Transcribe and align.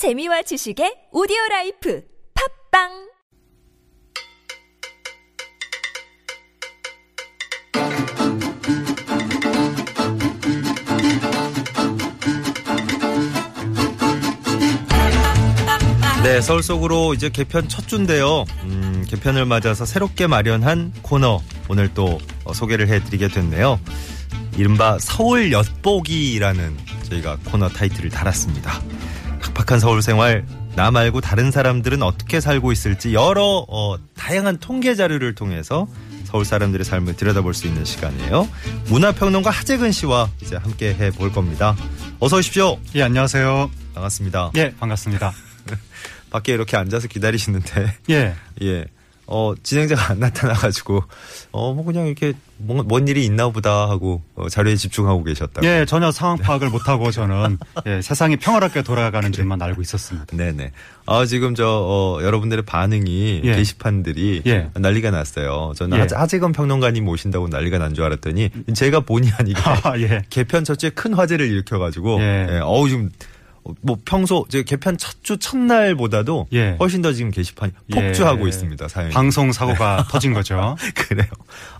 재미와 0.00 0.40
지식의 0.40 1.12
오디오 1.12 1.36
라이프 1.50 2.02
팟빵 2.72 2.88
네, 16.22 16.40
서울 16.40 16.62
속으로 16.62 17.12
이제 17.12 17.28
개편 17.28 17.68
첫 17.68 17.86
주인데요. 17.86 18.46
음, 18.62 19.04
개편을 19.06 19.44
맞아서 19.44 19.84
새롭게 19.84 20.26
마련한 20.26 20.94
코너 21.02 21.42
오늘 21.68 21.92
또 21.92 22.18
어, 22.44 22.54
소개를 22.54 22.88
해드리게 22.88 23.28
됐네요. 23.28 23.78
이른바 24.56 24.96
서울 24.98 25.52
엿보기라는 25.52 26.78
저희가 27.10 27.36
코너 27.44 27.68
타이틀을 27.68 28.08
달았습니다. 28.08 28.80
팍팍한 29.70 29.78
서울 29.78 30.02
생활 30.02 30.44
나 30.74 30.90
말고 30.90 31.20
다른 31.20 31.52
사람들은 31.52 32.02
어떻게 32.02 32.40
살고 32.40 32.72
있을지 32.72 33.14
여러 33.14 33.64
어, 33.68 33.96
다양한 34.16 34.58
통계 34.58 34.96
자료를 34.96 35.36
통해서 35.36 35.86
서울 36.24 36.44
사람들의 36.44 36.84
삶을 36.84 37.14
들여다볼 37.14 37.54
수 37.54 37.68
있는 37.68 37.84
시간이에요. 37.84 38.48
문화평론가 38.88 39.50
하재근 39.50 39.92
씨와 39.92 40.28
이제 40.42 40.56
함께 40.56 40.92
해볼 40.94 41.32
겁니다. 41.32 41.76
어서 42.18 42.38
오십시오. 42.38 42.78
예, 42.96 43.02
안녕하세요. 43.02 43.70
반갑습니다. 43.94 44.50
예, 44.56 44.74
반갑습니다. 44.74 45.32
밖에 46.30 46.52
이렇게 46.52 46.76
앉아서 46.76 47.06
기다리시는데 47.06 47.94
예. 48.10 48.34
예. 48.62 48.86
어, 49.30 49.54
진행자가 49.62 50.10
안 50.12 50.18
나타나가지고, 50.20 51.04
어, 51.52 51.72
뭐 51.72 51.84
그냥 51.84 52.06
이렇게 52.06 52.32
뭔, 52.58 52.86
뭔 52.88 53.06
일이 53.08 53.24
있나 53.24 53.48
보다 53.48 53.88
하고 53.88 54.22
어, 54.34 54.48
자료에 54.48 54.74
집중하고 54.76 55.22
계셨다고. 55.24 55.64
예, 55.66 55.84
전혀 55.86 56.10
상황 56.10 56.36
파악을 56.36 56.68
못하고 56.68 57.10
저는 57.12 57.58
예, 57.86 58.02
세상이 58.02 58.36
평화롭게 58.36 58.82
돌아가는 58.82 59.30
줄만 59.32 59.62
알고 59.62 59.80
있었습니다. 59.82 60.36
네네. 60.36 60.72
아, 61.06 61.24
지금 61.26 61.54
저, 61.54 61.64
어, 61.66 62.18
여러분들의 62.22 62.64
반응이 62.66 63.42
예. 63.44 63.54
게시판들이 63.54 64.42
예. 64.46 64.68
난리가 64.74 65.10
났어요. 65.10 65.72
저는 65.76 65.96
예. 65.98 66.02
하- 66.12 66.20
하재건 66.22 66.52
평론가님 66.52 67.04
모신다고 67.04 67.48
난리가 67.48 67.78
난 67.78 67.94
줄 67.94 68.04
알았더니 68.04 68.50
제가 68.74 69.00
본의 69.00 69.30
아니게 69.38 69.60
아, 69.84 69.98
예. 69.98 70.22
개편 70.28 70.64
첫주에 70.64 70.90
큰 70.90 71.14
화제를 71.14 71.46
일으켜가지고, 71.50 72.20
예. 72.20 72.46
예. 72.50 72.58
어우, 72.58 72.88
지금 72.88 73.10
뭐 73.82 73.96
평소 74.04 74.46
제 74.48 74.62
개편 74.62 74.96
첫 74.98 75.10
주 75.22 75.36
첫날보다도 75.38 76.46
예. 76.54 76.76
훨씬 76.80 77.02
더 77.02 77.12
지금 77.12 77.30
게시판이 77.30 77.72
폭주하고 77.92 78.48
있습니다. 78.48 78.88
사연이. 78.88 79.12
방송 79.12 79.52
사고가 79.52 80.06
터진 80.10 80.32
거죠. 80.32 80.76
그래요. 80.96 81.26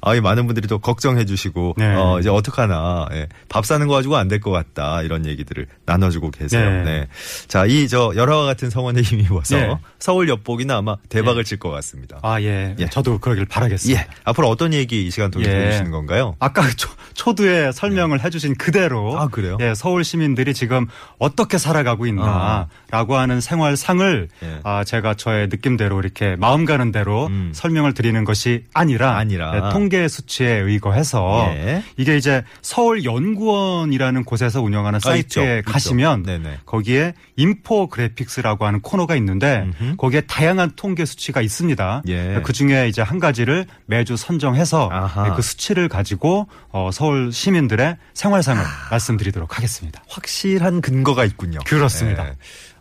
아, 0.02 0.14
이 0.14 0.20
많은 0.20 0.46
분들이 0.46 0.68
또 0.68 0.78
걱정해 0.78 1.24
주시고, 1.24 1.74
네. 1.78 1.94
어, 1.94 2.18
이제 2.20 2.28
어떡하나, 2.28 3.06
예. 3.12 3.28
밥 3.48 3.64
사는 3.66 3.86
거 3.86 3.94
가지고 3.94 4.16
안 4.16 4.28
될 4.28 4.40
것 4.40 4.50
같다. 4.50 5.02
이런 5.02 5.26
얘기들을 5.26 5.66
나눠 5.86 6.10
주고 6.10 6.30
계세요. 6.30 6.70
네. 6.70 6.84
네. 6.84 7.08
자, 7.48 7.64
이 7.66 7.88
저 7.88 8.12
열화와 8.14 8.44
같은 8.44 8.70
성원에 8.70 9.00
힘입어서 9.02 9.56
네. 9.56 9.76
서울 9.98 10.28
엿보기는 10.28 10.72
아마 10.74 10.96
대박을 11.08 11.44
칠 11.44 11.58
것 11.58 11.70
같습니다. 11.70 12.20
아, 12.22 12.40
예. 12.42 12.76
예. 12.78 12.86
저도 12.88 13.18
그러길 13.18 13.46
바라겠습니다. 13.46 14.00
예. 14.00 14.06
앞으로 14.24 14.48
어떤 14.48 14.72
얘기 14.74 15.06
이 15.06 15.10
시간 15.10 15.30
통해서 15.30 15.50
예. 15.50 15.66
해주시는 15.66 15.90
건가요? 15.90 16.36
아까 16.38 16.68
초, 16.76 16.88
초두에 17.14 17.72
설명을 17.72 18.22
해 18.24 18.30
주신 18.30 18.54
그대로 18.54 19.18
아, 19.18 19.26
그래요? 19.28 19.56
예, 19.60 19.74
서울 19.74 20.04
시민들이 20.04 20.54
지금 20.54 20.86
어떻게 21.18 21.58
살아가고 21.70 22.06
있나라고 22.06 23.16
하는 23.16 23.40
생활상을 23.40 24.28
예. 24.42 24.60
아, 24.64 24.84
제가 24.84 25.14
저의 25.14 25.48
느낌대로 25.48 26.00
이렇게 26.00 26.36
마음 26.36 26.64
가는 26.64 26.92
대로 26.92 27.26
음. 27.26 27.52
설명을 27.54 27.94
드리는 27.94 28.24
것이 28.24 28.64
아니라, 28.74 29.16
아니라. 29.16 29.54
예, 29.56 29.72
통계 29.72 30.08
수치에 30.08 30.50
의거해서 30.50 31.50
예. 31.54 31.82
이게 31.96 32.16
이제 32.16 32.42
서울 32.62 33.04
연구원이라는 33.04 34.24
곳에서 34.24 34.60
운영하는 34.62 34.96
아, 34.96 35.00
사이트에 35.00 35.58
있죠. 35.58 35.72
가시면 35.72 36.20
있죠. 36.20 36.50
거기에 36.66 37.14
infographics라고 37.36 38.66
하는 38.66 38.80
코너가 38.80 39.16
있는데 39.16 39.70
음흠. 39.80 39.96
거기에 39.96 40.22
다양한 40.22 40.72
통계 40.76 41.04
수치가 41.04 41.40
있습니다. 41.40 42.02
예. 42.08 42.40
그 42.44 42.52
중에 42.52 42.88
이제 42.88 43.02
한 43.02 43.18
가지를 43.18 43.66
매주 43.86 44.16
선정해서 44.16 44.88
아하. 44.90 45.34
그 45.34 45.42
수치를 45.42 45.88
가지고 45.88 46.48
어, 46.70 46.90
서울 46.92 47.32
시민들의 47.32 47.96
생활상을 48.14 48.62
아. 48.62 48.68
말씀드리도록 48.90 49.56
하겠습니다. 49.56 50.02
확실한 50.08 50.80
근거가 50.80 51.24
있군요. 51.24 51.59
그렇습니다. 51.64 52.28
예. 52.28 52.36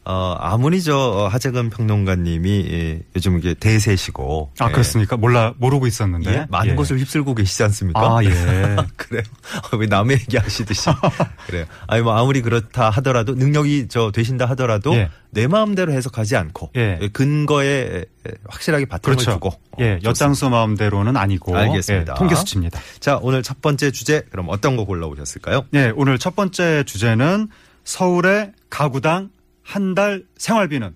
어, 0.05 0.35
아무리 0.39 0.81
저 0.81 0.97
어, 0.97 1.27
하재근 1.27 1.69
평론가님이 1.69 2.67
예, 2.71 3.01
요즘 3.15 3.37
이게 3.37 3.53
대세시고 3.53 4.53
아 4.57 4.69
예. 4.69 4.71
그렇습니까? 4.71 5.17
몰라 5.17 5.53
모르고 5.57 5.85
있었는데 5.85 6.31
예, 6.31 6.45
많은 6.49 6.71
예. 6.71 6.75
곳을 6.75 6.97
휩쓸고 6.97 7.35
계시지 7.35 7.61
않습니까? 7.63 7.99
아 7.99 8.23
예. 8.23 8.29
그래요. 9.09 9.23
어, 9.71 9.77
왜 9.77 9.87
남의 9.87 10.17
얘기 10.21 10.37
하시듯이. 10.37 10.89
그래요. 11.47 11.65
아니, 11.87 12.03
뭐, 12.03 12.15
아무리 12.15 12.41
그렇다 12.41 12.89
하더라도, 12.91 13.33
능력이 13.33 13.87
저 13.89 14.11
되신다 14.11 14.45
하더라도, 14.47 14.93
예. 14.93 15.09
내 15.31 15.47
마음대로 15.47 15.91
해석하지 15.91 16.35
않고, 16.35 16.71
예. 16.75 17.09
근거에 17.11 18.05
확실하게 18.47 18.85
바탕을 18.85 19.17
그렇죠. 19.17 19.31
두고. 19.33 19.49
어, 19.49 19.77
예. 19.79 19.99
엿장수 20.03 20.49
마음대로는 20.49 21.17
아니고 21.17 21.57
알겠습니다. 21.57 22.13
예, 22.13 22.19
통계 22.19 22.35
수치입니다. 22.35 22.79
자, 22.99 23.17
오늘 23.21 23.41
첫 23.41 23.61
번째 23.61 23.91
주제, 23.91 24.21
그럼 24.29 24.47
어떤 24.49 24.77
거 24.77 24.85
골라오셨을까요? 24.85 25.65
예, 25.73 25.91
오늘 25.95 26.19
첫 26.19 26.35
번째 26.35 26.83
주제는 26.83 27.49
서울의 27.83 28.53
가구당 28.69 29.29
한 29.63 29.93
달 29.95 30.23
생활비는 30.37 30.95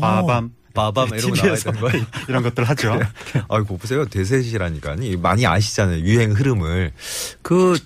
빠밤 0.00 0.52
빠밤 0.74 1.08
이런 1.14 1.30
거 1.30 1.36
나와야 1.36 1.56
되는 1.56 1.80
거예요? 1.80 2.04
이런 2.28 2.42
것들 2.42 2.64
하죠. 2.64 2.98
아이고, 3.48 3.76
보세요. 3.78 4.04
대세시라니까. 4.06 4.96
많이 5.18 5.46
아시잖아요. 5.46 6.00
유행 6.00 6.32
흐름을. 6.32 6.90
그, 7.42 7.78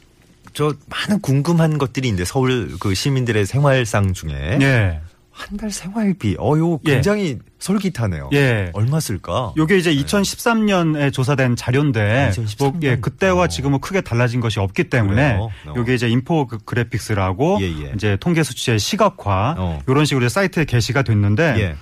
저, 0.55 0.75
많은 0.87 1.21
궁금한 1.21 1.77
것들이 1.77 2.09
있는데, 2.09 2.25
서울 2.25 2.79
그 2.81 2.95
시민들의 2.95 3.45
생활상 3.45 4.15
중에. 4.15 4.59
예. 4.63 5.01
한 5.39 5.57
달 5.57 5.71
생활비. 5.71 6.37
어, 6.39 6.59
요 6.59 6.81
예. 6.87 6.95
굉장히 6.95 7.39
솔깃하네요. 7.59 8.31
예. 8.33 8.71
얼마 8.75 8.99
쓸까? 9.01 9.55
요게 9.57 9.79
이제 9.79 9.95
2013년에 9.95 11.13
조사된 11.13 11.55
자료인데 11.57 12.29
2013 12.33 12.69
뭐, 12.73 12.81
예, 12.83 12.91
년. 12.91 13.01
그때와 13.01 13.45
어. 13.45 13.47
지금은 13.49 13.81
크게 13.81 14.01
달라진 14.01 14.41
것이 14.41 14.59
없기 14.61 14.91
때문에? 14.91 15.39
어. 15.41 15.49
요게 15.77 15.95
이제 15.95 16.09
infographics라고 16.09 17.59
예, 17.61 17.67
예. 17.67 17.93
이제 17.95 18.17
통계 18.21 18.43
수치의 18.43 18.79
시각화 18.79 19.55
어. 19.59 19.81
이런 19.89 20.05
식으로 20.05 20.29
사이트에 20.29 20.65
게시가 20.65 21.03
됐는데 21.03 21.55
예. 21.59 21.77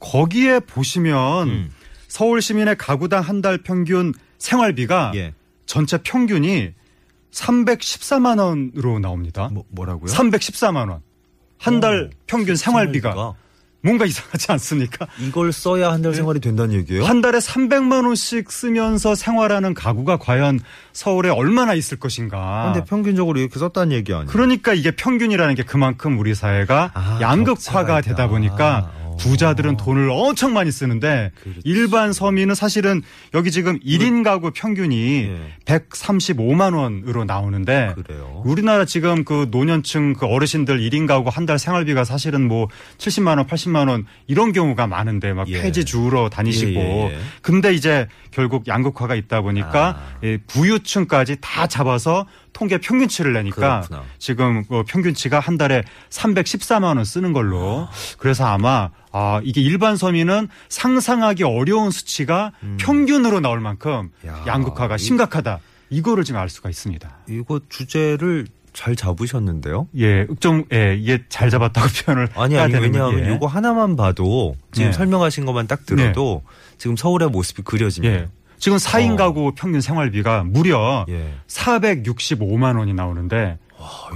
거기에 0.00 0.60
보시면 0.60 1.48
음. 1.48 1.70
서울 2.08 2.42
시민의 2.42 2.76
가구당 2.76 3.22
한 3.22 3.40
달 3.42 3.58
평균 3.58 4.12
생활비가 4.38 5.12
예. 5.14 5.32
전체 5.66 5.98
평균이 5.98 6.72
314만 7.30 8.38
원으로 8.38 8.98
나옵니다. 8.98 9.48
뭐, 9.52 9.64
뭐라고요? 9.70 10.12
314만 10.12 10.90
원. 10.90 11.00
한달 11.62 12.10
오, 12.12 12.16
평균 12.26 12.56
생활비가. 12.56 13.34
뭔가 13.84 14.04
이상하지 14.06 14.52
않습니까? 14.52 15.08
이걸 15.18 15.52
써야 15.52 15.90
한 15.90 16.02
달 16.02 16.14
생활이 16.14 16.38
된다는 16.38 16.74
얘기예요? 16.76 17.04
한 17.04 17.20
달에 17.20 17.38
300만 17.38 18.06
원씩 18.06 18.50
쓰면서 18.52 19.16
생활하는 19.16 19.74
가구가 19.74 20.18
과연 20.18 20.60
서울에 20.92 21.30
얼마나 21.30 21.74
있을 21.74 21.98
것인가. 21.98 22.70
근데 22.72 22.84
평균적으로 22.88 23.40
이렇게 23.40 23.58
썼다는 23.58 23.90
얘기 23.96 24.12
아니에요? 24.12 24.28
그러니까 24.28 24.72
이게 24.72 24.92
평균이라는 24.92 25.54
게 25.56 25.64
그만큼 25.64 26.16
우리 26.20 26.32
사회가 26.34 26.92
아, 26.94 27.18
양극화가 27.20 28.02
되다. 28.02 28.28
보니까 28.28 28.90
어. 29.04 29.11
부자들은 29.18 29.76
돈을 29.76 30.08
엄청 30.10 30.52
많이 30.52 30.70
쓰는데 30.70 31.30
그렇지. 31.42 31.60
일반 31.64 32.12
서민은 32.12 32.54
사실은 32.54 33.02
여기 33.34 33.50
지금 33.50 33.78
1인 33.80 34.24
가구 34.24 34.50
평균이 34.52 35.28
예. 35.30 35.38
135만 35.64 36.74
원으로 36.76 37.24
나오는데 37.24 37.94
그래요. 37.94 38.42
우리나라 38.44 38.84
지금 38.84 39.24
그 39.24 39.48
노년층 39.50 40.14
그 40.14 40.26
어르신들 40.26 40.80
1인 40.80 41.06
가구 41.06 41.28
한 41.32 41.42
달 41.42 41.58
생활비가 41.58 42.04
사실은 42.04 42.46
뭐 42.46 42.68
70만 42.98 43.36
원, 43.38 43.46
80만 43.48 43.88
원 43.88 44.06
이런 44.28 44.52
경우가 44.52 44.86
많은데 44.86 45.32
막 45.32 45.48
예. 45.48 45.60
폐지 45.60 45.84
주우러 45.84 46.28
다니시고 46.28 46.70
예, 46.70 47.08
예, 47.10 47.14
예. 47.14 47.18
근데 47.40 47.74
이제 47.74 48.06
결국 48.30 48.68
양극화가 48.68 49.16
있다 49.16 49.40
보니까 49.40 49.88
아. 49.98 50.18
예, 50.22 50.38
부유층까지 50.46 51.38
다 51.40 51.66
잡아서 51.66 52.26
통계 52.52 52.78
평균치를 52.78 53.32
내니까 53.32 53.80
그렇구나. 53.82 54.02
지금 54.18 54.64
그 54.66 54.82
평균치가 54.86 55.40
한 55.40 55.56
달에 55.56 55.82
314만 56.10 56.96
원 56.96 57.04
쓰는 57.04 57.32
걸로 57.32 57.88
그래서 58.18 58.44
아마 58.46 58.90
아 59.10 59.40
이게 59.44 59.60
일반 59.60 59.96
서민은 59.96 60.48
상상하기 60.68 61.44
어려운 61.44 61.90
수치가 61.90 62.52
평균으로 62.78 63.40
나올 63.40 63.60
만큼 63.60 64.10
음. 64.24 64.28
야, 64.28 64.44
양극화가 64.46 64.96
이- 64.96 64.98
심각하다 64.98 65.60
이거를 65.90 66.24
지금 66.24 66.40
알 66.40 66.48
수가 66.48 66.70
있습니다. 66.70 67.10
이거 67.28 67.60
주제를 67.68 68.46
잘 68.72 68.96
잡으셨는데요? 68.96 69.86
예, 69.98 70.26
좀, 70.40 70.64
예, 70.72 70.96
이게 70.96 71.22
잘 71.28 71.50
잡았다고 71.50 71.86
표현을 72.06 72.28
아니, 72.34 72.56
아니, 72.58 72.72
왜냐하면 72.72 73.26
예. 73.30 73.34
이거 73.34 73.46
하나만 73.46 73.96
봐도 73.96 74.56
지금 74.72 74.88
예. 74.88 74.92
설명하신 74.92 75.44
것만 75.44 75.66
딱 75.66 75.84
들어도 75.84 76.42
지금 76.78 76.96
서울의 76.96 77.28
모습이 77.28 77.60
그려집니다. 77.62 78.28
예. 78.62 78.64
지금 78.64 78.78
4인 78.78 79.14
어. 79.14 79.16
가구 79.16 79.52
평균 79.56 79.80
생활비가 79.80 80.44
무려 80.44 81.04
예. 81.08 81.34
465만 81.48 82.78
원이 82.78 82.94
나오는데 82.94 83.58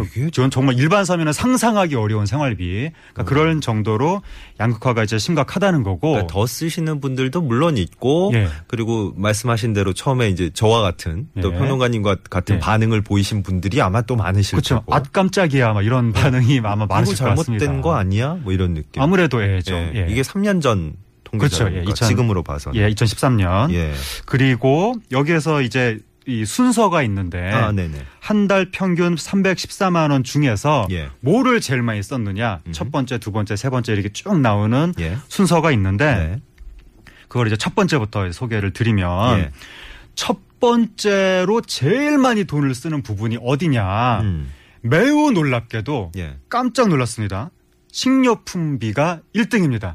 이게 0.00 0.30
전 0.30 0.50
정말 0.50 0.76
일반 0.78 1.04
서민은 1.04 1.32
상상하기 1.32 1.96
어려운 1.96 2.26
생활비. 2.26 2.90
그러니까 3.12 3.24
그런 3.24 3.60
정도로 3.60 4.22
양극화가 4.60 5.02
이제 5.02 5.18
심각하다는 5.18 5.82
거고. 5.82 6.12
그러니까 6.12 6.32
더 6.32 6.46
쓰시는 6.46 7.00
분들도 7.00 7.40
물론 7.42 7.76
있고 7.76 8.30
예. 8.34 8.48
그리고 8.66 9.12
말씀하신 9.16 9.72
대로 9.72 9.92
처음에 9.92 10.28
이제 10.28 10.50
저와 10.52 10.82
같은 10.82 11.28
또 11.42 11.52
예. 11.52 11.58
평론가님과 11.58 12.16
같은 12.30 12.56
예. 12.56 12.60
반응을 12.60 13.00
보이신 13.00 13.42
분들이 13.42 13.80
아마 13.80 14.02
또 14.02 14.16
많으실 14.16 14.52
그렇죠. 14.52 14.76
거고. 14.76 14.94
아 14.94 15.02
깜짝이야. 15.02 15.72
막 15.72 15.84
이런 15.84 16.12
반응이 16.12 16.60
아마 16.62 16.86
많으실 16.86 17.18
것 17.18 17.24
같습니다. 17.36 17.64
잘못된 17.64 17.82
거 17.82 17.96
아니야? 17.96 18.38
뭐 18.42 18.52
이런 18.52 18.74
느낌. 18.74 19.02
아무래도 19.02 19.42
예죠. 19.42 19.74
예. 19.74 19.92
예. 19.94 20.06
이게 20.08 20.22
3년 20.22 20.62
전 20.62 20.94
그렇죠. 21.30 21.64
통계죠. 21.64 21.78
예. 21.78 21.82
2000 21.90 22.08
지금으로 22.08 22.42
봐서. 22.42 22.70
예, 22.74 22.88
2013년. 22.90 23.72
예. 23.72 23.92
그리고 24.24 24.94
여기에서 25.10 25.62
이제 25.62 25.98
이 26.26 26.44
순서가 26.44 27.02
있는데 27.04 27.50
아, 27.52 27.70
네네. 27.70 28.04
한달 28.18 28.70
평균 28.72 29.14
314만 29.14 30.10
원 30.10 30.24
중에서 30.24 30.88
예. 30.90 31.08
뭐를 31.20 31.60
제일 31.60 31.82
많이 31.82 32.02
썼느냐 32.02 32.62
음흠. 32.66 32.72
첫 32.72 32.90
번째, 32.90 33.18
두 33.18 33.30
번째, 33.30 33.54
세 33.54 33.70
번째 33.70 33.92
이렇게 33.92 34.08
쭉 34.08 34.40
나오는 34.40 34.92
예. 34.98 35.18
순서가 35.28 35.70
있는데 35.72 36.14
네. 36.14 36.40
그걸 37.28 37.46
이제 37.46 37.56
첫 37.56 37.76
번째부터 37.76 38.32
소개를 38.32 38.72
드리면 38.72 39.38
예. 39.38 39.50
첫 40.16 40.38
번째로 40.58 41.60
제일 41.60 42.18
많이 42.18 42.44
돈을 42.44 42.74
쓰는 42.74 43.02
부분이 43.02 43.38
어디냐 43.40 44.20
음. 44.22 44.50
매우 44.80 45.30
놀랍게도 45.30 46.12
예. 46.16 46.38
깜짝 46.48 46.88
놀랐습니다. 46.88 47.50
식료품비가 47.92 49.20
1등입니다. 49.34 49.94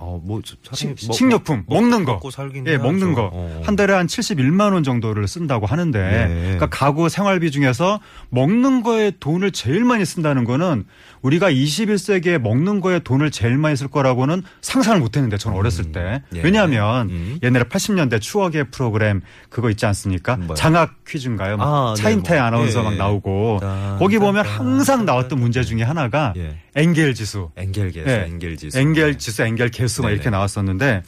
어, 0.00 0.20
뭐, 0.24 0.40
식- 0.74 0.96
식료품 0.96 1.64
먹- 1.66 1.80
먹는 1.80 2.04
거. 2.04 2.12
먹고 2.12 2.30
살긴 2.30 2.64
예. 2.68 2.76
먹는 2.78 3.14
거. 3.14 3.30
어. 3.32 3.62
한 3.64 3.74
달에 3.74 3.92
한 3.92 4.06
71만 4.06 4.72
원 4.72 4.84
정도를 4.84 5.26
쓴다고 5.26 5.66
하는데 5.66 5.98
예. 5.98 6.40
그러니까 6.42 6.66
가구 6.68 7.08
생활비 7.08 7.50
중에서 7.50 7.98
먹는 8.30 8.84
거에 8.84 9.10
돈을 9.18 9.50
제일 9.50 9.84
많이 9.84 10.04
쓴다는 10.04 10.44
거는 10.44 10.84
우리가 11.22 11.50
21세기에 11.50 12.38
먹는 12.38 12.80
거에 12.80 13.00
돈을 13.00 13.32
제일 13.32 13.58
많이 13.58 13.74
쓸 13.76 13.88
거라고는 13.88 14.44
상상을 14.60 15.00
못 15.00 15.16
했는데 15.16 15.36
저는 15.36 15.58
어렸을 15.58 15.90
때. 15.90 16.22
예. 16.32 16.42
왜냐하면 16.42 17.08
음. 17.10 17.38
옛날에 17.42 17.64
80년대 17.64 18.20
추억의 18.20 18.70
프로그램 18.70 19.20
그거 19.50 19.68
있지 19.68 19.84
않습니까? 19.86 20.36
뭐요? 20.36 20.54
장학 20.54 21.04
퀴즈인가요? 21.08 21.56
막 21.56 21.66
아, 21.66 21.94
네, 21.96 22.02
차인태 22.02 22.36
뭐. 22.36 22.44
아나운서 22.44 22.78
예, 22.80 22.84
막 22.84 22.92
예. 22.92 22.96
나오고 22.98 23.58
딴, 23.60 23.98
거기 23.98 24.18
보면 24.20 24.44
딴, 24.44 24.52
항상 24.60 24.98
딴, 24.98 25.06
나왔던 25.06 25.30
딴, 25.30 25.38
문제 25.40 25.60
딴. 25.60 25.66
중에 25.66 25.82
하나가 25.82 26.34
예. 26.36 26.56
엥겔 26.76 27.14
지수. 27.14 27.50
엥겔 27.56 27.90
계수, 27.90 28.08
예. 28.08 28.26
엥겔 28.28 28.56
지수. 28.56 28.78
엥겔 28.78 29.18
지수, 29.18 29.42
엥겔 29.42 29.70
계수 29.70 29.87
막 30.02 30.08
네네. 30.08 30.14
이렇게 30.14 30.30
나왔었는데 30.30 31.02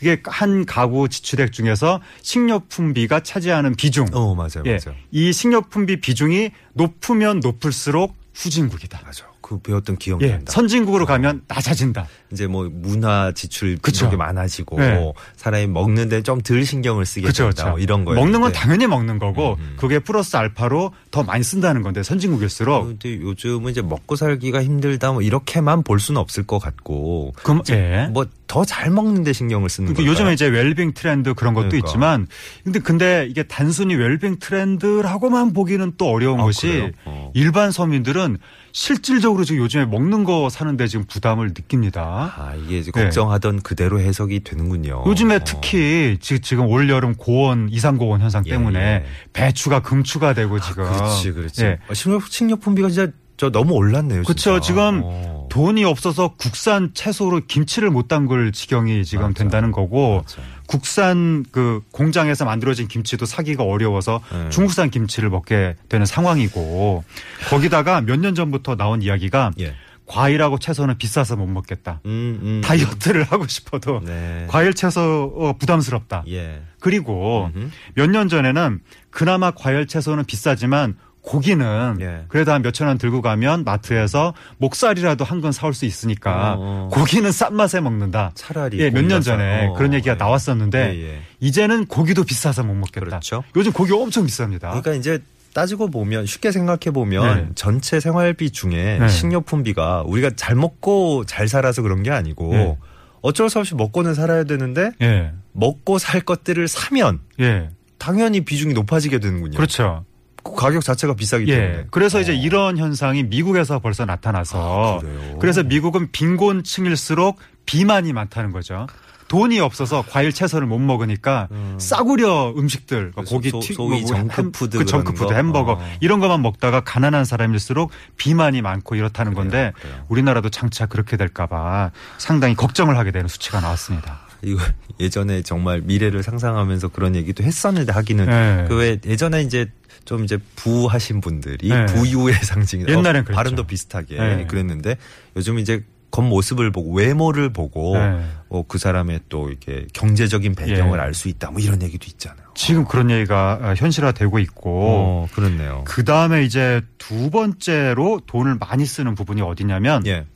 이게 0.00 0.20
한 0.24 0.66
가구 0.66 1.08
지출액 1.08 1.52
중에서 1.52 2.00
식료품비가 2.22 3.20
차지하는 3.20 3.76
비중. 3.76 4.08
어, 4.12 4.34
맞아요. 4.34 4.64
예. 4.66 4.78
맞아요. 4.84 4.98
이 5.12 5.32
식료품비 5.32 6.00
비중이 6.00 6.50
높으면 6.74 7.40
높을수록 7.40 8.16
후진국이다. 8.34 9.00
맞아. 9.04 9.31
그 9.42 9.58
배웠던 9.58 9.96
기억이 9.96 10.24
예. 10.24 10.30
난다. 10.32 10.52
선진국으로 10.52 11.04
가면 11.06 11.42
낮아진다. 11.48 12.06
이제 12.32 12.46
뭐 12.46 12.70
문화 12.72 13.32
지출 13.32 13.76
그쵸. 13.78 14.06
이게 14.06 14.16
많아지고 14.16 14.78
네. 14.78 15.12
사람이 15.36 15.66
먹는데 15.66 16.22
좀 16.22 16.40
덜 16.42 16.64
신경을 16.64 17.04
쓰게 17.04 17.22
그렇죠. 17.22 17.50
된다. 17.50 17.70
뭐 17.70 17.78
이런 17.78 18.04
거예요. 18.04 18.20
먹는 18.20 18.40
건 18.40 18.52
당연히 18.52 18.86
먹는 18.86 19.18
거고 19.18 19.54
음, 19.54 19.60
음. 19.60 19.76
그게 19.76 19.98
플러스 19.98 20.36
알파로 20.36 20.92
더 21.10 21.22
많이 21.22 21.44
쓴다는 21.44 21.82
건데 21.82 22.02
선진국일수록 22.02 22.86
근데 22.86 23.20
요즘은 23.20 23.70
이제 23.70 23.82
먹고 23.82 24.16
살기가 24.16 24.62
힘들다 24.62 25.12
뭐 25.12 25.22
이렇게만 25.22 25.82
볼 25.82 26.00
수는 26.00 26.20
없을 26.20 26.44
것 26.44 26.58
같고 26.58 27.32
그럼 27.42 27.62
예. 27.70 28.08
뭐 28.12 28.26
더 28.52 28.66
잘 28.66 28.90
먹는 28.90 29.24
데 29.24 29.32
신경을 29.32 29.70
쓰는 29.70 29.94
거예요. 29.94 30.10
요즘에 30.10 30.34
이제 30.34 30.46
웰빙 30.46 30.92
트렌드 30.92 31.32
그런 31.32 31.54
것도 31.54 31.68
그러니까. 31.70 31.88
있지만 31.88 32.26
근데 32.64 32.80
근데 32.80 33.26
이게 33.30 33.44
단순히 33.44 33.94
웰빙 33.94 34.40
트렌드라고만 34.40 35.54
보기는 35.54 35.92
또 35.96 36.08
어려운 36.10 36.38
아, 36.40 36.44
것이? 36.44 36.92
어. 37.06 37.30
일반 37.34 37.70
서민들은 37.70 38.36
실질적으로 38.72 39.44
지금 39.44 39.62
요즘에 39.62 39.86
먹는 39.86 40.24
거 40.24 40.50
사는데 40.50 40.86
지금 40.86 41.06
부담을 41.06 41.48
느낍니다. 41.48 42.34
아 42.36 42.54
이게 42.54 42.78
이제 42.80 42.90
네. 42.92 43.04
걱정하던 43.04 43.62
그대로 43.62 44.00
해석이 44.00 44.40
되는군요. 44.44 45.04
요즘에 45.06 45.36
어. 45.36 45.40
특히 45.44 46.18
지- 46.20 46.40
지금 46.40 46.66
올 46.66 46.90
여름 46.90 47.14
고온 47.14 47.68
이상 47.70 47.96
고온 47.96 48.20
현상 48.20 48.42
예, 48.46 48.50
때문에 48.50 48.78
예. 48.78 49.04
배추가 49.32 49.80
금추가 49.80 50.34
되고 50.34 50.60
지금 50.60 50.84
그렇지, 50.84 51.32
그렇지. 51.32 51.64
예. 51.64 51.78
아, 51.88 51.94
식료, 51.94 52.20
식료품비가 52.20 52.88
진짜 52.90 53.10
저 53.38 53.50
너무 53.50 53.72
올랐네요. 53.74 54.22
그렇죠. 54.24 54.60
지금 54.60 55.00
어. 55.04 55.41
돈이 55.52 55.84
없어서 55.84 56.28
국산 56.38 56.92
채소로 56.94 57.42
김치를 57.46 57.90
못 57.90 58.08
담글 58.08 58.52
지경이 58.52 59.04
지금 59.04 59.24
맞아. 59.26 59.34
된다는 59.34 59.70
거고 59.70 60.22
맞아. 60.22 60.40
국산 60.66 61.44
그 61.52 61.82
공장에서 61.92 62.46
만들어진 62.46 62.88
김치도 62.88 63.26
사기가 63.26 63.62
어려워서 63.62 64.22
네. 64.32 64.48
중국산 64.48 64.88
김치를 64.88 65.28
먹게 65.28 65.76
되는 65.90 66.06
상황이고 66.06 67.04
거기다가 67.50 68.00
몇 68.00 68.16
년 68.18 68.34
전부터 68.34 68.76
나온 68.76 69.02
이야기가 69.02 69.50
예. 69.60 69.74
과일하고 70.06 70.58
채소는 70.58 70.96
비싸서 70.96 71.36
못 71.36 71.46
먹겠다. 71.48 72.00
음, 72.06 72.38
음. 72.42 72.60
다이어트를 72.64 73.24
하고 73.24 73.46
싶어도 73.46 74.00
네. 74.04 74.46
과일 74.48 74.72
채소 74.72 75.34
어, 75.36 75.52
부담스럽다. 75.58 76.24
예. 76.28 76.62
그리고. 76.80 77.50
몇 77.94 78.06
년 78.10 78.28
전에는 78.30 78.80
그나마 79.10 79.50
과일 79.50 79.86
채소는 79.86 80.24
비싸지만 80.24 80.96
고기는 81.22 81.96
예. 82.00 82.24
그래도 82.28 82.52
한 82.52 82.62
몇천 82.62 82.88
원 82.88 82.98
들고 82.98 83.22
가면 83.22 83.64
마트에서 83.64 84.34
목살이라도 84.58 85.24
한 85.24 85.40
건 85.42 85.50
사올 85.52 85.74
수 85.74 85.84
있으니까 85.86 86.54
어, 86.54 86.58
어. 86.58 86.88
고기는 86.92 87.30
싼 87.32 87.54
맛에 87.56 87.80
먹는다. 87.80 88.30
차라리 88.34 88.78
예, 88.78 88.90
몇 88.90 89.02
년 89.06 89.20
전에 89.22 89.66
싸- 89.66 89.70
어, 89.70 89.72
그런 89.74 89.92
얘기가 89.94 90.12
예. 90.12 90.16
나왔었는데 90.16 90.94
예, 90.96 91.02
예. 91.14 91.20
이제는 91.40 91.86
고기도 91.86 92.22
비싸서 92.22 92.62
못 92.64 92.74
먹겠다. 92.74 93.06
그렇죠. 93.06 93.42
요즘 93.56 93.72
고기 93.72 93.92
엄청 93.92 94.24
비쌉니다. 94.26 94.60
그러니까 94.60 94.92
이제 94.94 95.18
따지고 95.54 95.88
보면 95.90 96.26
쉽게 96.26 96.50
생각해 96.52 96.92
보면 96.92 97.36
네. 97.36 97.48
전체 97.56 97.98
생활비 98.00 98.50
중에 98.50 98.98
네. 99.00 99.08
식료품비가 99.08 100.02
우리가 100.06 100.30
잘 100.36 100.54
먹고 100.54 101.24
잘 101.26 101.48
살아서 101.48 101.82
그런 101.82 102.02
게 102.02 102.10
아니고 102.10 102.52
네. 102.52 102.78
어쩔 103.20 103.50
수 103.50 103.58
없이 103.58 103.74
먹고는 103.74 104.14
살아야 104.14 104.44
되는데 104.44 104.92
예. 105.02 105.32
먹고 105.52 105.98
살 105.98 106.20
것들을 106.20 106.66
사면 106.68 107.20
예. 107.40 107.68
당연히 107.98 108.40
비중이 108.44 108.74
높아지게 108.74 109.18
되는군요. 109.18 109.56
그렇죠. 109.56 110.04
그 110.42 110.54
가격 110.54 110.82
자체가 110.84 111.14
비싸기 111.14 111.46
때문에. 111.46 111.64
예. 111.78 111.86
그래서 111.90 112.20
이제 112.20 112.32
어. 112.32 112.34
이런 112.34 112.78
현상이 112.78 113.22
미국에서 113.24 113.78
벌써 113.78 114.04
나타나서 114.04 114.96
아, 114.96 114.98
그래요? 115.00 115.38
그래서 115.40 115.62
미국은 115.62 116.08
빈곤층일수록 116.12 117.38
비만이 117.66 118.12
많다는 118.12 118.52
거죠. 118.52 118.86
돈이 119.28 119.60
없어서 119.60 120.04
과일 120.10 120.30
채소를 120.30 120.66
못 120.66 120.78
먹으니까 120.78 121.48
음. 121.52 121.76
싸구려 121.80 122.52
음식들 122.54 123.12
그래서 123.14 123.34
고기 123.34 123.48
소- 123.48 123.60
튀 123.60 123.72
소위 123.72 124.00
뭐 124.00 124.06
정크푸드 124.06 124.76
그 124.78 124.84
정크푸드 124.84 125.28
거? 125.28 125.34
햄버거 125.34 125.72
어. 125.72 125.82
이런 126.00 126.20
것만 126.20 126.42
먹다가 126.42 126.82
가난한 126.82 127.24
사람일수록 127.24 127.92
비만이 128.18 128.60
많고 128.60 128.94
이렇다는 128.94 129.32
건데 129.32 129.72
그래요. 129.80 130.04
우리나라도 130.08 130.50
장차 130.50 130.84
그렇게 130.84 131.16
될까봐 131.16 131.92
상당히 132.18 132.54
걱정을 132.54 132.98
하게 132.98 133.10
되는 133.10 133.26
수치가 133.26 133.60
나왔습니다. 133.60 134.20
이거 134.42 134.60
예전에 135.00 135.42
정말 135.42 135.80
미래를 135.80 136.22
상상하면서 136.22 136.88
그런 136.88 137.16
얘기도 137.16 137.44
했었는데 137.44 137.92
하기는 137.92 138.26
네. 138.26 138.64
그왜 138.68 138.98
예전에 139.04 139.42
이제 139.42 139.70
좀 140.04 140.24
이제 140.24 140.38
부하신 140.56 141.20
분들이 141.20 141.68
네. 141.68 141.86
부유의 141.86 142.34
상징 142.42 142.86
옛날엔 142.88 143.24
그랬죠. 143.24 143.32
발음도 143.32 143.66
비슷하게 143.66 144.16
네. 144.16 144.46
그랬는데 144.46 144.96
요즘 145.36 145.58
이제 145.58 145.84
겉모습을 146.10 146.70
보고 146.72 146.92
외모를 146.92 147.52
보고 147.52 147.96
네. 147.96 148.22
어, 148.50 148.62
그 148.68 148.76
사람의 148.78 149.20
또 149.30 149.48
이렇게 149.48 149.86
경제적인 149.94 150.54
배경을 150.54 150.98
예. 150.98 151.02
알수 151.02 151.28
있다 151.28 151.50
뭐 151.50 151.60
이런 151.60 151.82
얘기도 151.82 152.06
있잖아요. 152.06 152.48
지금 152.54 152.84
그런 152.84 153.10
얘기가 153.10 153.58
어, 153.62 153.74
현실화되고 153.74 154.38
있고 154.40 154.70
어, 154.84 155.28
그렇네요. 155.32 155.84
그 155.86 156.04
다음에 156.04 156.44
이제 156.44 156.82
두 156.98 157.30
번째로 157.30 158.20
돈을 158.26 158.56
많이 158.56 158.84
쓰는 158.84 159.14
부분이 159.14 159.40
어디냐면 159.40 160.06
예. 160.06 160.26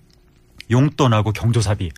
용돈하고 0.70 1.32
경조사비. 1.32 1.90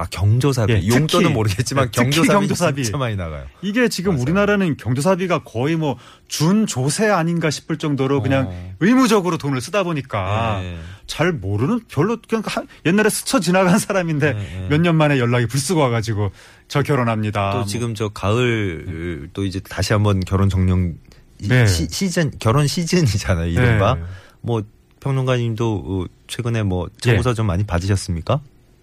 아 0.00 0.06
경조사비 0.10 0.72
예, 0.72 0.86
용돈은 0.88 1.06
특히, 1.08 1.28
모르겠지만 1.28 1.84
예, 1.84 1.90
경조사비, 1.90 2.28
경조사비. 2.28 2.84
진짜 2.84 2.96
많이 2.96 3.16
나가요. 3.16 3.44
이게 3.60 3.86
지금 3.88 4.12
맞아요. 4.12 4.22
우리나라는 4.22 4.76
경조사비가 4.78 5.40
거의 5.44 5.76
뭐 5.76 5.98
준조세 6.28 7.08
아닌가 7.08 7.50
싶을 7.50 7.76
정도로 7.76 8.22
그냥 8.22 8.46
어. 8.48 8.74
의무적으로 8.80 9.36
돈을 9.36 9.60
쓰다 9.60 9.82
보니까 9.82 10.60
예. 10.62 10.78
잘 11.06 11.32
모르는 11.32 11.80
별로 11.88 12.16
그냥 12.26 12.42
한- 12.46 12.66
옛날에 12.86 13.10
스쳐 13.10 13.40
지나간 13.40 13.78
사람인데 13.78 14.32
네, 14.32 14.38
네. 14.38 14.66
몇년 14.70 14.96
만에 14.96 15.18
연락이 15.18 15.44
불쑥 15.44 15.76
와가지고 15.76 16.30
저 16.68 16.82
결혼합니다. 16.82 17.50
또 17.52 17.56
뭐. 17.58 17.66
지금 17.66 17.94
저 17.94 18.08
가을 18.08 19.28
또 19.34 19.44
이제 19.44 19.60
다시 19.60 19.92
한번 19.92 20.20
결혼 20.20 20.48
정령 20.48 20.94
이- 21.42 21.48
네. 21.48 21.66
시, 21.66 21.86
시즌 21.90 22.30
결혼 22.38 22.66
시즌이잖아요 22.66 23.48
이른바 23.50 23.96
네. 23.96 24.02
뭐 24.40 24.62
평론가님도 25.00 25.84
어, 25.86 26.04
최근에 26.26 26.62
뭐 26.62 26.88
청구서 27.02 27.34
좀 27.34 27.46
많이 27.46 27.64
받으셨습니까? 27.64 28.40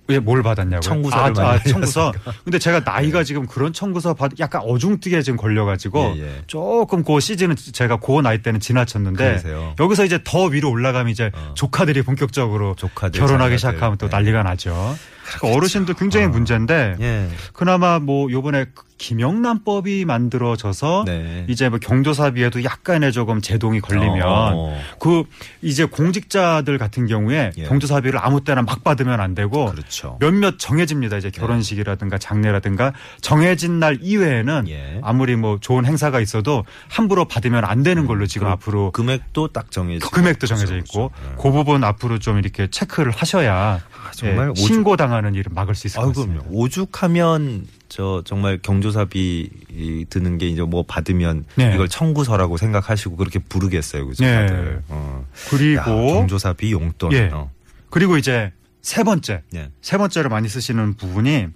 예, 0.10 0.20
뭘 0.20 0.42
받았냐고요? 0.44 0.82
청구서를 0.82 1.40
아, 1.40 1.52
아, 1.52 1.60
청구서. 1.60 2.14
근데 2.44 2.60
제가 2.60 2.82
나이가 2.82 3.24
지금 3.24 3.46
그런 3.46 3.74
청구서 3.74 4.14
받 4.14 4.32
약간 4.40 4.62
어중뜨게 4.64 5.22
지금 5.22 5.38
걸려가지고 5.38 6.16
예, 6.18 6.22
예. 6.22 6.44
조금 6.48 7.04
그 7.04 7.20
시즌은 7.20 7.56
제가 7.56 7.98
그 7.98 8.22
나이 8.22 8.42
때는 8.42 8.60
지나쳤는데 8.60 9.24
그러세요? 9.24 9.76
여기서 9.80 10.06
이제 10.06 10.20
더 10.24 10.46
위로 10.46 10.70
올라가면 10.70 11.12
이제 11.12 11.32
어. 11.34 11.52
조카들이 11.56 12.02
본격적으로 12.04 12.76
조카들, 12.76 13.20
결혼하기 13.20 13.58
자녀들. 13.58 13.58
시작하면 13.58 13.98
또 13.98 14.08
네. 14.08 14.16
난리가 14.16 14.44
나죠. 14.44 14.96
그러니까 15.36 15.58
어르신들 15.58 15.96
굉장히 15.96 16.28
문제인데 16.28 16.96
예. 17.00 17.28
그나마 17.54 18.00
뭐 18.00 18.32
요번에 18.32 18.66
김영란법이 18.98 20.06
만들어져서 20.06 21.04
네. 21.06 21.46
이제 21.48 21.70
뭐 21.70 21.78
경조사비에도 21.80 22.64
약간의 22.64 23.12
조금 23.12 23.42
제동이 23.42 23.80
걸리면 23.80 24.24
어. 24.26 24.80
그 25.00 25.24
이제 25.62 25.86
공직자들 25.86 26.78
같은 26.78 27.06
경우에 27.06 27.52
예. 27.58 27.64
경조사비를 27.64 28.20
아무 28.24 28.44
때나 28.44 28.64
막 28.64 28.84
받으면 28.84 29.20
안 29.20 29.36
되고 29.36 29.68
그렇죠. 29.68 30.18
몇몇 30.20 30.58
정해집니다. 30.58 31.18
이제 31.18 31.30
결혼식이라든가 31.30 32.18
장례라든가 32.18 32.94
정해진 33.22 33.80
날 33.80 34.00
이외에는 34.02 34.66
예. 34.70 35.00
아무리 35.04 35.36
뭐 35.36 35.60
좋은 35.60 35.86
행사가 35.86 36.20
있어도 36.20 36.66
함부로 36.90 37.26
받으면 37.26 37.66
안 37.66 37.84
되는 37.84 38.08
걸로 38.08 38.26
지금 38.26 38.48
앞으로 38.48 38.92
금액도 38.92 39.50
딱 39.50 39.72
정해져. 39.72 40.08
그 40.08 40.16
금액도 40.16 40.48
정해져 40.48 40.76
있고 40.78 41.12
그 41.40 41.52
부분 41.52 41.84
앞으로 41.84 42.18
좀 42.18 42.40
이렇게 42.40 42.68
체크를 42.68 43.12
하셔야 43.12 43.80
정말 44.12 44.48
예, 44.48 44.52
오죽- 44.52 44.68
신고 44.68 44.96
당하는 44.98 45.34
일을 45.36 45.52
막을 45.54 45.76
수 45.76 45.88
있을 45.88 45.98
것 46.00 46.06
아유, 46.06 46.14
같습니다. 46.14 46.44
그럼요. 46.44 46.58
오죽하면 46.60 47.68
저 47.90 48.22
정말 48.26 48.60
경조사비 48.62 49.50
이 49.72 50.06
드는 50.10 50.38
게 50.38 50.48
이제 50.48 50.62
뭐 50.62 50.84
받으면 50.84 51.46
네. 51.56 51.74
이걸 51.74 51.88
청구서라고 51.88 52.58
생각하시고 52.58 53.16
그렇게 53.16 53.40
부르겠어요, 53.40 54.08
그죠? 54.08 54.24
네. 54.24 54.46
다들. 54.48 54.84
어. 54.90 55.24
야, 55.26 55.34
그리고 55.50 56.14
경조사비 56.14 56.72
용돈. 56.72 57.12
예. 57.14 57.30
어. 57.34 57.50
그리고 57.90 58.18
이제 58.18 58.52
세 58.82 59.04
번째 59.04 59.44
예. 59.56 59.70
세 59.82 59.98
번째로 59.98 60.30
많이 60.30 60.48
쓰시는 60.50 60.96
부분이 60.96 61.48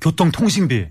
교통통신비. 0.00 0.86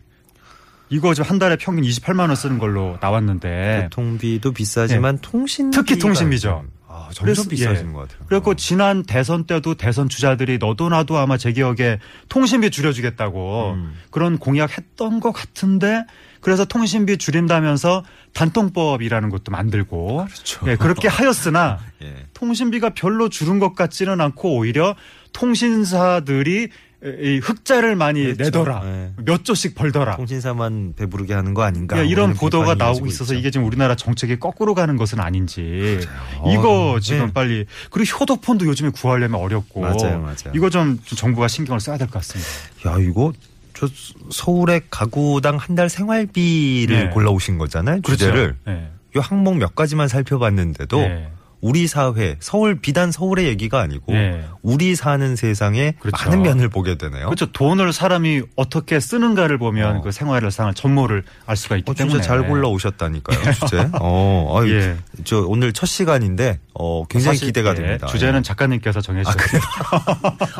이거 0.91 1.13
지금 1.13 1.29
한 1.29 1.37
달에 1.37 1.55
평균 1.55 1.83
28만 1.83 2.19
원 2.21 2.35
쓰는 2.35 2.57
걸로 2.57 2.97
나왔는데 2.99 3.89
교통비도 3.91 4.53
비싸지만 4.53 5.19
통신 5.21 5.69
네. 5.69 5.77
특히 5.77 5.99
통신비죠. 5.99 6.63
아, 7.09 7.11
점점 7.11 7.25
그래서- 7.25 7.49
비싸지는 7.49 7.89
예. 7.89 7.93
것 7.93 8.07
같아요. 8.07 8.25
그래고 8.27 8.53
지난 8.53 9.03
대선 9.03 9.45
때도 9.45 9.73
대선 9.75 10.07
주자들이 10.09 10.59
너도 10.59 10.89
나도 10.89 11.17
아마 11.17 11.37
제 11.37 11.51
기억에 11.51 11.99
통신비 12.29 12.69
줄여주겠다고 12.69 13.71
음. 13.75 13.95
그런 14.11 14.37
공약했던 14.37 15.19
것 15.19 15.31
같은데 15.31 16.05
그래서 16.41 16.63
통신비 16.65 17.17
줄인다면서 17.17 18.03
단통법이라는 18.33 19.29
것도 19.29 19.51
만들고 19.51 20.25
그렇죠. 20.25 20.65
예, 20.71 20.75
그렇게 20.75 21.07
하였으나 21.09 21.79
예. 22.03 22.13
통신비가 22.33 22.91
별로 22.91 23.27
줄은 23.27 23.59
것 23.59 23.73
같지는 23.75 24.21
않고 24.21 24.55
오히려 24.57 24.95
통신사들이 25.33 26.69
이 27.01 27.39
흑자를 27.41 27.95
많이 27.95 28.23
그렇죠. 28.23 28.43
내더라 28.43 28.83
네. 28.83 29.13
몇 29.23 29.45
조씩 29.45 29.73
벌더라 29.73 30.17
통신사만 30.17 30.95
배부르게 30.97 31.33
하는 31.33 31.53
거 31.53 31.61
아닌가? 31.63 31.97
예, 31.97 32.05
이런 32.05 32.33
보도가 32.33 32.75
나오고 32.75 33.05
있어서 33.07 33.33
있죠. 33.33 33.39
이게 33.39 33.51
지금 33.51 33.65
우리나라 33.65 33.95
정책이 33.95 34.37
거꾸로 34.37 34.75
가는 34.75 34.97
것은 34.97 35.21
아닌지 35.21 35.99
어, 36.39 36.51
이거 36.51 36.99
지금 37.01 37.27
네. 37.27 37.33
빨리 37.33 37.65
그리고 37.89 38.17
효도폰도 38.17 38.65
요즘에 38.65 38.89
구하려면 38.89 39.39
어렵고 39.39 39.79
맞아요, 39.79 40.19
맞아요. 40.19 40.35
이거 40.53 40.69
좀 40.69 40.99
정부가 41.15 41.47
신경을 41.47 41.79
써야 41.79 41.97
될 41.97 42.07
것 42.07 42.15
같습니다. 42.15 42.49
야 42.91 42.97
이거 42.99 43.31
저 43.73 43.87
서울의 44.29 44.81
가구당 44.89 45.55
한 45.55 45.75
달 45.77 45.87
생활비를 45.89 47.05
네. 47.05 47.09
골라 47.11 47.29
오신 47.31 47.57
거잖아요. 47.57 48.01
주제를 48.01 48.57
네. 48.65 48.91
이 49.15 49.19
항목 49.19 49.55
몇 49.55 49.73
가지만 49.73 50.09
살펴봤는데도 50.09 50.97
네. 50.99 51.31
우리 51.61 51.87
사회 51.87 52.37
서울 52.39 52.75
비단 52.79 53.11
서울의 53.11 53.47
얘기가 53.47 53.79
아니고 53.81 54.13
네. 54.13 54.43
우리 54.61 54.95
사는 54.95 55.35
세상의 55.35 55.95
그렇죠. 55.99 56.29
많은 56.29 56.41
면을 56.43 56.69
보게 56.69 56.95
되네요. 56.95 57.25
그렇죠. 57.25 57.51
돈을 57.51 57.91
사람이 57.93 58.43
어떻게 58.55 58.99
쓰는가를 58.99 59.57
보면 59.57 59.97
어. 59.97 60.01
그 60.01 60.11
생활상을 60.11 60.73
전모를 60.73 61.23
알 61.45 61.57
수가 61.57 61.75
있기 61.77 61.91
어, 61.91 61.93
진짜 61.93 62.07
때문에 62.07 62.23
잘 62.25 62.47
골라 62.47 62.69
오셨다니까요, 62.69 63.51
주제. 63.53 63.89
어, 63.99 64.57
아유, 64.59 64.73
예. 64.73 64.95
저 65.25 65.41
오늘 65.41 65.73
첫 65.73 65.85
시간인데 65.85 66.59
어, 66.73 67.03
굉장히 67.09 67.37
기대가 67.39 67.71
예, 67.71 67.75
됩니다. 67.75 68.07
주제는 68.07 68.41
작가님께서 68.43 69.01
정해주셨어요. 69.01 69.61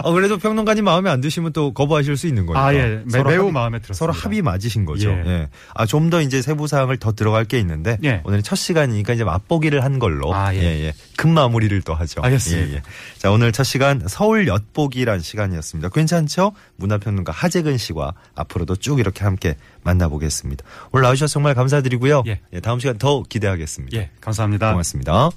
아, 0.04 0.12
그래도 0.12 0.38
평론가님 0.38 0.84
마음에 0.84 1.10
안 1.10 1.22
드시면 1.22 1.54
또 1.54 1.74
거부하실 1.74 2.18
수 2.18 2.28
있는 2.28 2.46
거니까. 2.46 2.66
아, 2.66 2.74
예. 2.74 3.02
매- 3.06 3.24
매우 3.24 3.48
합의- 3.48 3.52
마음에 3.54 3.80
들었습니다. 3.80 3.94
서로 3.94 4.12
합의 4.14 4.42
맞으신 4.42 4.86
거죠. 4.86 5.10
예. 5.12 5.24
예. 5.26 5.48
아, 5.76 5.86
좀 5.86 6.10
더 6.10 6.22
이제 6.22 6.42
세부 6.42 6.66
사항을 6.66 6.98
더 6.98 7.12
들어갈 7.12 7.46
게 7.46 7.60
있는데 7.60 8.00
예. 8.04 8.22
오늘 8.24 8.42
첫 8.42 8.56
시간이니까 8.56 9.14
이제 9.14 9.24
맛보기를 9.24 9.84
한 9.84 10.00
걸로 10.00 10.34
아, 10.34 10.56
예. 10.56 10.60
예, 10.86 10.89
예. 10.90 10.94
금 11.18 11.34
마무리를 11.34 11.82
또 11.82 11.94
하죠. 11.94 12.22
알겠습니다. 12.22 12.70
예, 12.70 12.74
예. 12.76 12.82
자, 13.18 13.32
오늘 13.32 13.52
첫 13.52 13.64
시간 13.64 14.02
서울 14.08 14.48
엿보기란 14.48 15.20
시간이었습니다. 15.22 15.90
괜찮죠? 15.90 16.54
문화평론가 16.78 17.32
하재근 17.32 17.78
씨와 17.78 18.14
앞으로도 18.36 18.78
쭉 18.78 19.00
이렇게 19.00 19.24
함께 19.24 19.56
만나보겠습니다. 19.84 20.64
오늘 20.92 21.04
나오셔서 21.04 21.32
정말 21.32 21.56
감사드리고요. 21.56 22.24
예. 22.28 22.42
예, 22.54 22.60
다음 22.60 22.80
시간 22.80 22.98
더 22.98 23.24
기대하겠습니다. 23.24 23.98
예, 23.98 24.10
감사합니다. 24.22 24.72
고맙습니다. 24.72 25.30